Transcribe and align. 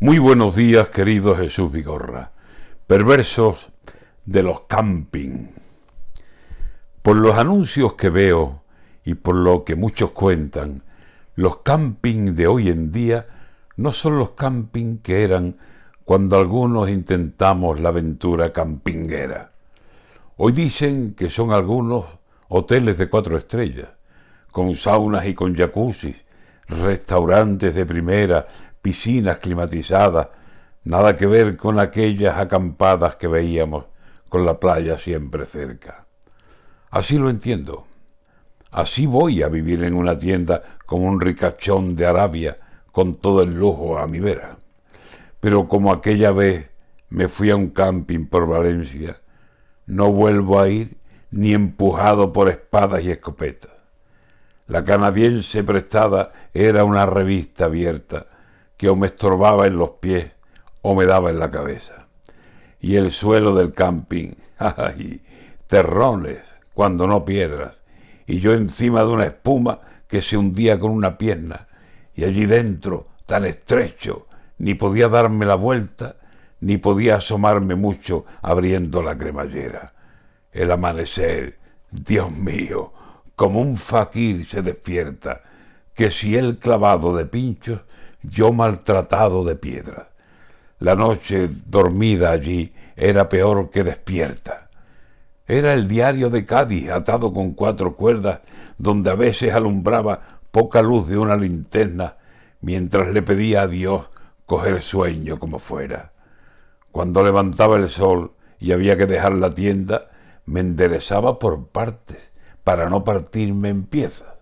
Muy 0.00 0.20
buenos 0.20 0.54
días, 0.54 0.90
querido 0.90 1.34
Jesús 1.34 1.72
Vigorra. 1.72 2.30
Perversos 2.86 3.72
de 4.24 4.44
los 4.44 4.60
camping. 4.68 5.48
Por 7.02 7.16
los 7.16 7.36
anuncios 7.36 7.94
que 7.94 8.08
veo 8.08 8.62
y 9.04 9.14
por 9.14 9.34
lo 9.34 9.64
que 9.64 9.74
muchos 9.74 10.12
cuentan, 10.12 10.84
los 11.34 11.62
camping 11.62 12.36
de 12.36 12.46
hoy 12.46 12.68
en 12.68 12.92
día 12.92 13.26
no 13.74 13.90
son 13.90 14.18
los 14.18 14.30
camping 14.30 14.98
que 14.98 15.24
eran 15.24 15.56
cuando 16.04 16.38
algunos 16.38 16.88
intentamos 16.88 17.80
la 17.80 17.88
aventura 17.88 18.52
campinguera. 18.52 19.50
Hoy 20.36 20.52
dicen 20.52 21.14
que 21.14 21.28
son 21.28 21.50
algunos 21.50 22.04
hoteles 22.46 22.98
de 22.98 23.08
cuatro 23.10 23.36
estrellas, 23.36 23.88
con 24.52 24.76
saunas 24.76 25.26
y 25.26 25.34
con 25.34 25.56
jacuzzi, 25.56 26.14
restaurantes 26.68 27.74
de 27.74 27.84
primera, 27.84 28.46
piscinas 28.82 29.38
climatizadas, 29.38 30.28
nada 30.84 31.16
que 31.16 31.26
ver 31.26 31.56
con 31.56 31.78
aquellas 31.78 32.38
acampadas 32.38 33.16
que 33.16 33.28
veíamos 33.28 33.86
con 34.28 34.44
la 34.44 34.58
playa 34.60 34.98
siempre 34.98 35.46
cerca. 35.46 36.06
Así 36.90 37.18
lo 37.18 37.30
entiendo. 37.30 37.86
Así 38.70 39.06
voy 39.06 39.42
a 39.42 39.48
vivir 39.48 39.82
en 39.82 39.94
una 39.94 40.18
tienda 40.18 40.62
como 40.86 41.06
un 41.06 41.20
ricachón 41.20 41.94
de 41.94 42.06
Arabia, 42.06 42.58
con 42.92 43.16
todo 43.16 43.42
el 43.42 43.54
lujo 43.54 43.98
a 43.98 44.06
mi 44.06 44.20
vera. 44.20 44.58
Pero 45.40 45.68
como 45.68 45.92
aquella 45.92 46.32
vez 46.32 46.70
me 47.08 47.28
fui 47.28 47.50
a 47.50 47.56
un 47.56 47.70
camping 47.70 48.26
por 48.26 48.46
Valencia, 48.46 49.20
no 49.86 50.12
vuelvo 50.12 50.60
a 50.60 50.68
ir 50.68 50.98
ni 51.30 51.54
empujado 51.54 52.32
por 52.32 52.48
espadas 52.48 53.02
y 53.04 53.10
escopetas. 53.10 53.72
La 54.66 54.84
canadiense 54.84 55.64
prestada 55.64 56.32
era 56.52 56.84
una 56.84 57.06
revista 57.06 57.66
abierta 57.66 58.26
que 58.78 58.88
o 58.88 58.96
me 58.96 59.08
estorbaba 59.08 59.66
en 59.66 59.76
los 59.76 59.90
pies 59.90 60.30
o 60.80 60.94
me 60.94 61.04
daba 61.04 61.28
en 61.28 61.38
la 61.38 61.50
cabeza. 61.50 62.06
Y 62.80 62.96
el 62.96 63.10
suelo 63.10 63.54
del 63.54 63.74
camping, 63.74 64.30
¡ay! 64.58 65.22
Terrones, 65.66 66.40
cuando 66.72 67.06
no 67.06 67.24
piedras, 67.24 67.76
y 68.26 68.38
yo 68.38 68.54
encima 68.54 69.00
de 69.00 69.08
una 69.08 69.26
espuma 69.26 69.80
que 70.06 70.22
se 70.22 70.38
hundía 70.38 70.78
con 70.78 70.92
una 70.92 71.18
pierna, 71.18 71.68
y 72.14 72.24
allí 72.24 72.46
dentro, 72.46 73.08
tan 73.26 73.44
estrecho, 73.44 74.28
ni 74.58 74.74
podía 74.74 75.08
darme 75.08 75.44
la 75.44 75.56
vuelta, 75.56 76.16
ni 76.60 76.78
podía 76.78 77.16
asomarme 77.16 77.74
mucho 77.74 78.24
abriendo 78.40 79.02
la 79.02 79.18
cremallera. 79.18 79.92
El 80.52 80.70
amanecer, 80.70 81.58
Dios 81.90 82.30
mío, 82.30 82.92
como 83.36 83.60
un 83.60 83.76
faquir 83.76 84.46
se 84.46 84.62
despierta, 84.62 85.42
que 85.94 86.10
si 86.10 86.36
él 86.36 86.58
clavado 86.58 87.16
de 87.16 87.26
pinchos 87.26 87.80
yo 88.22 88.52
maltratado 88.52 89.44
de 89.44 89.56
piedras. 89.56 90.06
La 90.78 90.94
noche 90.94 91.48
dormida 91.66 92.30
allí 92.30 92.72
era 92.96 93.28
peor 93.28 93.70
que 93.70 93.84
despierta. 93.84 94.70
Era 95.46 95.72
el 95.72 95.88
diario 95.88 96.30
de 96.30 96.44
Cádiz 96.44 96.90
atado 96.90 97.32
con 97.32 97.52
cuatro 97.52 97.96
cuerdas, 97.96 98.40
donde 98.76 99.10
a 99.10 99.14
veces 99.14 99.54
alumbraba 99.54 100.20
poca 100.50 100.82
luz 100.82 101.08
de 101.08 101.18
una 101.18 101.36
linterna, 101.36 102.16
mientras 102.60 103.08
le 103.12 103.22
pedía 103.22 103.62
a 103.62 103.66
Dios 103.66 104.10
coger 104.46 104.82
sueño 104.82 105.38
como 105.38 105.58
fuera. 105.58 106.12
Cuando 106.92 107.22
levantaba 107.22 107.76
el 107.76 107.88
sol 107.88 108.32
y 108.58 108.72
había 108.72 108.96
que 108.96 109.06
dejar 109.06 109.32
la 109.32 109.54
tienda, 109.54 110.08
me 110.46 110.60
enderezaba 110.60 111.38
por 111.38 111.68
partes 111.68 112.32
para 112.64 112.88
no 112.88 113.04
partirme 113.04 113.68
en 113.68 113.84
piezas. 113.84 114.34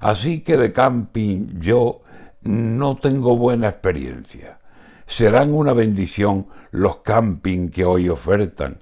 Así 0.00 0.40
que 0.40 0.56
de 0.56 0.72
camping 0.72 1.60
yo 1.60 2.02
no 2.44 2.96
tengo 2.96 3.36
buena 3.36 3.68
experiencia. 3.68 4.58
Serán 5.06 5.52
una 5.52 5.72
bendición 5.72 6.46
los 6.70 6.98
camping 6.98 7.68
que 7.68 7.84
hoy 7.84 8.08
ofertan, 8.08 8.78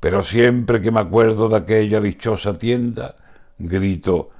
pero 0.00 0.22
siempre 0.22 0.80
que 0.80 0.90
me 0.90 1.00
acuerdo 1.00 1.48
de 1.48 1.56
aquella 1.56 2.00
dichosa 2.00 2.52
tienda, 2.54 3.16
grito, 3.58 4.30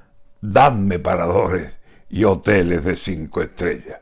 dadme 0.41 0.99
paradores 0.99 1.79
y 2.09 2.25
hoteles 2.25 2.85
de 2.85 2.97
cinco 2.97 3.43
estrellas. 3.43 4.01